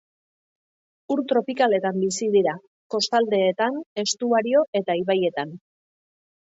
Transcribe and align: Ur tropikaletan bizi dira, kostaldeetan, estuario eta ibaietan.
Ur 1.15 1.21
tropikaletan 1.31 2.01
bizi 2.05 2.31
dira, 2.37 2.57
kostaldeetan, 2.97 3.81
estuario 4.07 4.69
eta 4.85 5.01
ibaietan. 5.07 5.57